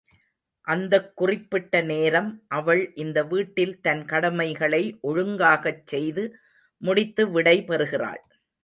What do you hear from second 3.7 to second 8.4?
தன் கடமைகளை ஒழுங்காகச் செய்து முடித்து விடை பெறுகிறாள்.